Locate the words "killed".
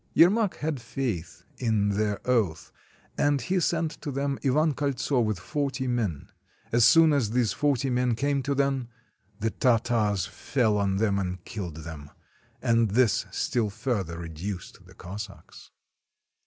11.45-11.77